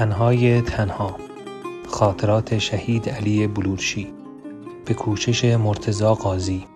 تنهای 0.00 0.62
تنها 0.62 1.16
خاطرات 1.88 2.58
شهید 2.58 3.08
علی 3.08 3.46
بلورشی 3.46 4.12
به 4.84 4.94
کوشش 4.94 5.44
مرتزا 5.44 6.14
قاضی 6.14 6.66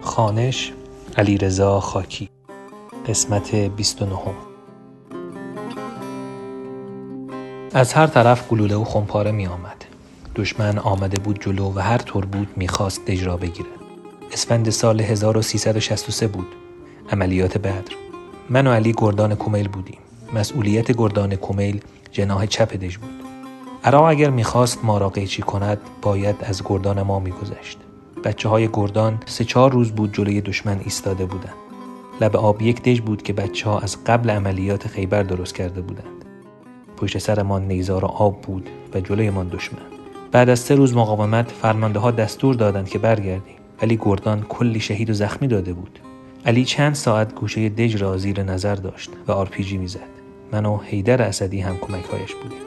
خانش 0.00 0.72
علی 1.16 1.38
رضا 1.38 1.80
خاکی 1.80 2.28
قسمت 3.08 3.54
29 3.54 4.16
از 7.74 7.92
هر 7.92 8.06
طرف 8.06 8.48
گلوله 8.48 8.74
و 8.74 8.84
خمپاره 8.84 9.30
می 9.30 9.46
آمد. 9.46 9.84
دشمن 10.36 10.78
آمده 10.78 11.18
بود 11.18 11.40
جلو 11.40 11.72
و 11.74 11.78
هر 11.78 11.98
طور 11.98 12.24
بود 12.24 12.48
می‌خواست 12.56 13.06
دژ 13.06 13.22
را 13.22 13.36
بگیره. 13.36 13.70
اسفند 14.32 14.70
سال 14.70 15.00
1363 15.00 16.26
بود. 16.26 16.46
عملیات 17.10 17.58
بدر. 17.58 17.94
من 18.50 18.66
و 18.66 18.72
علی 18.72 18.94
گردان 18.98 19.34
کمیل 19.34 19.68
بودیم. 19.68 20.07
مسئولیت 20.32 20.92
گردان 20.92 21.36
کمیل 21.36 21.80
جناه 22.12 22.46
چپ 22.46 22.76
دژ 22.76 22.96
بود. 22.96 23.10
عراق 23.84 24.04
اگر 24.04 24.30
می‌خواست 24.30 24.84
ما 24.84 24.98
را 24.98 25.08
قیچی 25.08 25.42
کند 25.42 25.78
باید 26.02 26.36
از 26.40 26.62
گردان 26.64 27.02
ما 27.02 27.20
میگذشت. 27.20 27.78
بچه 28.24 28.48
های 28.48 28.68
گردان 28.72 29.20
سه 29.26 29.44
چهار 29.44 29.72
روز 29.72 29.92
بود 29.92 30.14
جلوی 30.14 30.40
دشمن 30.40 30.80
ایستاده 30.84 31.26
بودند. 31.26 31.54
لب 32.20 32.36
آب 32.36 32.62
یک 32.62 32.82
دژ 32.82 33.00
بود 33.00 33.22
که 33.22 33.32
بچه 33.32 33.70
ها 33.70 33.78
از 33.78 34.04
قبل 34.04 34.30
عملیات 34.30 34.88
خیبر 34.88 35.22
درست 35.22 35.54
کرده 35.54 35.80
بودند. 35.80 36.24
پشت 36.96 37.18
سرمان 37.18 37.68
نیزار 37.68 38.04
آب 38.04 38.40
بود 38.40 38.68
و 38.94 39.00
جلویمان 39.00 39.48
دشمن. 39.48 39.78
بعد 40.32 40.48
از 40.48 40.58
سه 40.58 40.74
روز 40.74 40.96
مقاومت 40.96 41.50
فرمانده 41.50 41.98
ها 41.98 42.10
دستور 42.10 42.54
دادند 42.54 42.88
که 42.88 42.98
برگردیم 42.98 43.56
ولی 43.82 43.96
گردان 43.96 44.42
کلی 44.48 44.80
شهید 44.80 45.10
و 45.10 45.12
زخمی 45.12 45.48
داده 45.48 45.72
بود 45.72 45.98
علی 46.46 46.64
چند 46.64 46.94
ساعت 46.94 47.34
گوشه 47.34 47.68
دژ 47.68 47.96
را 47.96 48.16
زیر 48.16 48.42
نظر 48.42 48.74
داشت 48.74 49.10
و 49.28 49.32
آرپیجی 49.32 49.78
می‌زد 49.78 50.17
من 50.52 50.66
و 50.66 50.78
حیدر 50.78 51.22
اسدی 51.22 51.60
هم 51.60 51.78
کمکهایش 51.78 52.34
بودیم. 52.34 52.58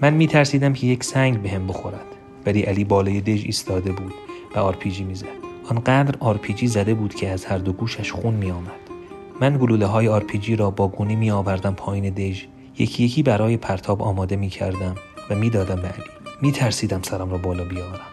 من 0.00 0.14
میترسیدم 0.14 0.72
که 0.72 0.86
یک 0.86 1.04
سنگ 1.04 1.27
هم 1.27 1.42
بهم 1.42 1.66
بخورد 1.66 2.04
ولی 2.46 2.62
علی 2.62 2.84
بالای 2.84 3.20
دژ 3.20 3.44
ایستاده 3.44 3.92
بود 3.92 4.14
و 4.56 4.58
آرپیجی 4.58 5.04
می‌زد. 5.04 5.26
آنقدر 5.70 6.14
آرپیجی 6.20 6.66
زده 6.66 6.94
بود 6.94 7.14
که 7.14 7.28
از 7.28 7.44
هر 7.44 7.58
دو 7.58 7.72
گوشش 7.72 8.12
خون 8.12 8.34
میآمد. 8.34 8.70
من 9.40 9.58
گلوله 9.58 9.86
های 9.86 10.08
آرپیجی 10.08 10.56
را 10.56 10.70
با 10.70 10.88
گونی 10.88 11.16
می 11.16 11.30
آوردم 11.30 11.74
پایین 11.74 12.14
دژ. 12.14 12.42
یکی 12.78 13.04
یکی 13.04 13.22
برای 13.22 13.56
پرتاب 13.56 14.02
آماده 14.02 14.36
می 14.36 14.48
کردم 14.48 14.94
و 15.30 15.34
می‌دادم 15.34 15.76
به 15.76 15.88
علی. 15.88 16.04
می 16.42 16.52
ترسیدم 16.52 17.02
سرم 17.02 17.30
را 17.30 17.38
بالا 17.38 17.64
بیاورم. 17.64 18.06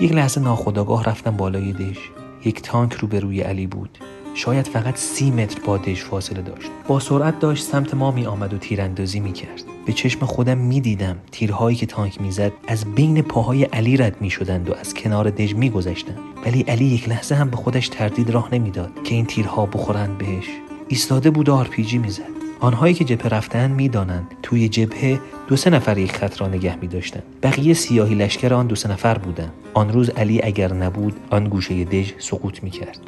یک 0.00 0.12
لحظه 0.12 0.40
ناخداگاه 0.40 1.04
رفتم 1.04 1.36
بالای 1.36 1.72
دژ. 1.72 1.98
یک 2.44 2.62
تانک 2.62 2.92
روبروی 2.92 3.40
علی 3.40 3.66
بود. 3.66 3.98
شاید 4.34 4.66
فقط 4.66 4.96
سی 4.96 5.30
متر 5.30 5.60
با 5.66 5.76
دژ 5.76 6.02
فاصله 6.02 6.42
داشت. 6.42 6.70
با 6.88 7.00
سرعت 7.00 7.38
داشت 7.38 7.64
سمت 7.64 7.94
ما 7.94 8.10
می 8.10 8.26
آمد 8.26 8.54
و 8.54 8.58
تیراندازی 8.58 9.20
می 9.20 9.32
کرد 9.32 9.62
به 9.86 9.92
چشم 9.92 10.26
خودم 10.26 10.58
می 10.58 10.80
دیدم 10.80 11.16
تیرهایی 11.32 11.76
که 11.76 11.86
تانک 11.86 12.20
می‌زد 12.20 12.52
از 12.68 12.84
بین 12.94 13.22
پاهای 13.22 13.64
علی 13.64 13.96
رد 13.96 14.16
می 14.20 14.30
شدند 14.30 14.70
و 14.70 14.74
از 14.74 14.94
کنار 14.94 15.30
دژ 15.30 15.54
می 15.54 15.70
گذشتند 15.70 16.18
ولی 16.46 16.62
علی 16.62 16.84
یک 16.84 17.08
لحظه 17.08 17.34
هم 17.34 17.50
به 17.50 17.56
خودش 17.56 17.88
تردید 17.88 18.30
راه 18.30 18.54
نمی‌داد 18.54 18.90
که 19.04 19.14
این 19.14 19.26
تیرها 19.26 19.66
بخورند 19.66 20.18
بهش. 20.18 20.46
ایستاده 20.88 21.30
بود 21.30 21.48
و 21.48 21.54
آرپیجی 21.54 21.98
می‌زد. 21.98 22.34
آنهایی 22.60 22.94
که 22.94 23.04
جبهه 23.04 23.28
رفتن 23.28 23.70
می‌دانند 23.70 24.26
توی 24.42 24.68
جبهه 24.68 25.20
دو 25.48 25.56
سه 25.56 25.70
نفر 25.70 25.98
یک 25.98 26.12
خط 26.12 26.40
را 26.40 26.48
نگه 26.48 26.76
می 26.76 26.86
داشتند 26.86 27.22
بقیه 27.42 27.74
سیاهی 27.74 28.14
لشکر 28.14 28.54
آن 28.54 28.66
دو 28.66 28.74
سه 28.74 28.90
نفر 28.90 29.18
بودند. 29.18 29.52
آن 29.74 29.92
روز 29.92 30.10
علی 30.10 30.42
اگر 30.42 30.72
نبود 30.72 31.14
آن 31.30 31.48
گوشه 31.48 31.84
دژ 31.84 32.12
سقوط 32.18 32.62
می 32.62 32.70
کرد 32.70 32.98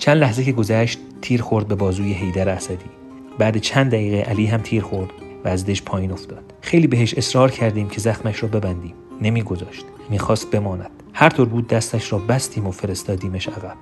چند 0.00 0.16
لحظه 0.16 0.44
که 0.44 0.52
گذشت 0.52 0.98
تیر 1.22 1.42
خورد 1.42 1.68
به 1.68 1.74
بازوی 1.74 2.12
حیدر 2.12 2.48
اسدی. 2.48 2.84
بعد 3.38 3.58
چند 3.58 3.90
دقیقه 3.90 4.30
علی 4.30 4.46
هم 4.46 4.60
تیر 4.60 4.82
خورد 4.82 5.10
و 5.44 5.48
از 5.48 5.66
دژ 5.66 5.82
پایین 5.82 6.12
افتاد. 6.12 6.54
خیلی 6.60 6.86
بهش 6.86 7.14
اصرار 7.14 7.50
کردیم 7.50 7.88
که 7.88 8.00
زخمش 8.00 8.42
را 8.42 8.48
ببندیم. 8.48 8.94
نمیگذاشت. 9.22 9.84
می‌خواست 10.10 10.50
بماند. 10.50 10.90
هر 11.12 11.28
طور 11.28 11.48
بود 11.48 11.68
دستش 11.68 12.12
را 12.12 12.18
بستیم 12.18 12.66
و 12.66 12.70
فرستادیمش 12.70 13.48
عقب. 13.48 13.74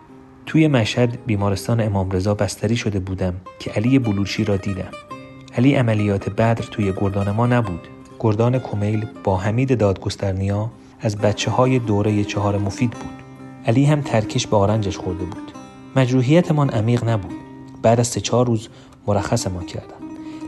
توی 0.46 0.68
مشهد 0.68 1.18
بیمارستان 1.26 1.80
امام 1.80 2.10
رضا 2.10 2.34
بستری 2.34 2.76
شده 2.76 2.98
بودم 2.98 3.34
که 3.58 3.70
علی 3.70 3.98
بلوچی 3.98 4.44
را 4.44 4.56
دیدم. 4.56 4.90
علی 5.56 5.74
عملیات 5.74 6.30
بدر 6.30 6.64
توی 6.70 6.92
گردان 6.92 7.30
ما 7.30 7.46
نبود. 7.46 7.88
گردان 8.20 8.58
کمیل 8.58 9.06
با 9.24 9.36
حمید 9.36 9.78
دادگسترنیا 9.78 10.70
از 11.00 11.16
بچه 11.16 11.50
های 11.50 11.78
دوره 11.78 12.24
چهار 12.24 12.58
مفید 12.58 12.90
بود. 12.90 13.22
علی 13.66 13.84
هم 13.84 14.00
ترکش 14.00 14.46
به 14.46 14.56
آرنجش 14.56 14.96
خورده 14.98 15.24
بود. 15.24 15.57
مجروحیتمان 15.96 16.70
عمیق 16.70 17.08
نبود. 17.08 17.34
بعد 17.82 18.00
از 18.00 18.06
سه 18.06 18.20
چهار 18.20 18.46
روز 18.46 18.68
مرخص 19.06 19.46
ما 19.46 19.62
کردن. 19.62 19.96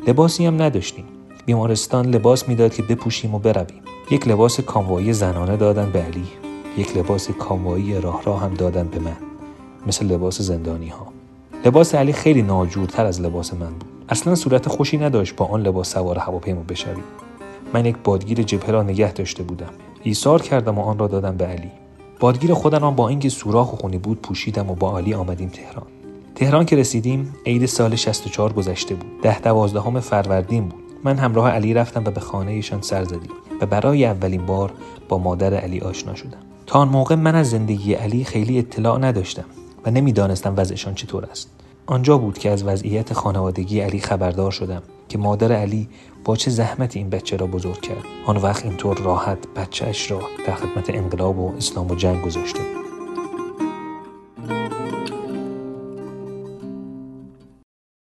لباسی 0.06 0.46
هم 0.46 0.62
نداشتیم. 0.62 1.04
بیمارستان 1.46 2.06
لباس 2.06 2.48
می‌داد 2.48 2.74
که 2.74 2.82
بپوشیم 2.82 3.34
و 3.34 3.38
برویم. 3.38 3.80
یک 4.10 4.28
لباس 4.28 4.60
کاموایی 4.60 5.12
زنانه 5.12 5.56
دادن 5.56 5.90
به 5.90 6.02
علی 6.02 6.28
یک 6.76 6.96
لباس 6.96 7.30
کاموایی 7.30 8.00
راه 8.00 8.22
راه 8.22 8.42
هم 8.42 8.54
دادن 8.54 8.88
به 8.88 8.98
من 8.98 9.16
مثل 9.86 10.06
لباس 10.06 10.40
زندانی 10.40 10.88
ها 10.88 11.06
لباس 11.64 11.94
علی 11.94 12.12
خیلی 12.12 12.42
ناجورتر 12.42 13.06
از 13.06 13.20
لباس 13.20 13.54
من 13.54 13.70
بود. 13.70 13.84
اصلا 14.08 14.34
صورت 14.34 14.68
خوشی 14.68 14.98
نداشت 14.98 15.36
با 15.36 15.44
آن 15.44 15.62
لباس 15.62 15.92
سوار 15.92 16.18
هواپیما 16.18 16.62
بشویم. 16.68 17.04
من 17.74 17.86
یک 17.86 17.96
بادگیر 18.04 18.42
جبهه 18.42 18.70
را 18.70 18.82
نگه 18.82 19.12
داشته 19.12 19.42
بودم. 19.42 19.70
ایثار 20.02 20.42
کردم 20.42 20.78
و 20.78 20.82
آن 20.82 20.98
را 20.98 21.06
دادم 21.06 21.36
به 21.36 21.46
علی. 21.46 21.70
بادگیر 22.20 22.54
خودم 22.54 22.90
با 22.90 23.08
اینکه 23.08 23.28
سوراخ 23.28 23.72
و 23.72 23.76
خونی 23.76 23.98
بود 23.98 24.22
پوشیدم 24.22 24.70
و 24.70 24.74
با 24.74 24.98
علی 24.98 25.14
آمدیم 25.14 25.48
تهران. 25.48 25.86
تهران 26.34 26.64
که 26.64 26.76
رسیدیم 26.76 27.34
عید 27.46 27.66
سال 27.66 27.96
64 27.96 28.52
گذشته 28.52 28.94
بود. 28.94 29.22
ده 29.22 29.40
دوازدهم 29.40 30.00
فروردین 30.00 30.68
بود. 30.68 30.80
من 31.04 31.16
همراه 31.16 31.50
علی 31.50 31.74
رفتم 31.74 32.04
و 32.04 32.10
به 32.10 32.20
خانه 32.20 32.60
سر 32.80 33.04
زدیم 33.04 33.30
و 33.60 33.66
برای 33.66 34.04
اولین 34.04 34.46
بار 34.46 34.72
با 35.08 35.18
مادر 35.18 35.54
علی 35.54 35.80
آشنا 35.80 36.14
شدم. 36.14 36.38
تا 36.66 36.78
آن 36.78 36.88
موقع 36.88 37.14
من 37.14 37.34
از 37.34 37.50
زندگی 37.50 37.94
علی 37.94 38.24
خیلی 38.24 38.58
اطلاع 38.58 38.98
نداشتم 38.98 39.44
و 39.86 39.90
نمی‌دانستم 39.90 40.54
وضعشان 40.56 40.94
چطور 40.94 41.24
است. 41.24 41.50
آنجا 41.86 42.18
بود 42.18 42.38
که 42.38 42.50
از 42.50 42.64
وضعیت 42.64 43.12
خانوادگی 43.12 43.80
علی 43.80 44.00
خبردار 44.00 44.50
شدم 44.50 44.82
که 45.08 45.18
مادر 45.18 45.52
علی 45.52 45.88
با 46.24 46.36
چه 46.36 46.50
زحمتی 46.50 46.98
این 46.98 47.10
بچه 47.10 47.36
را 47.36 47.46
بزرگ 47.46 47.80
کرد. 47.80 48.04
آن 48.26 48.36
وقت 48.36 48.64
اینطور 48.64 48.98
راحت 48.98 49.38
بچهش 49.56 50.10
را 50.10 50.20
در 50.46 50.54
خدمت 50.54 50.90
انقلاب 50.90 51.38
و 51.38 51.54
اسلام 51.56 51.90
و 51.90 51.94
جنگ 51.94 52.22
گذاشته 52.22 52.58
بود. 52.58 52.89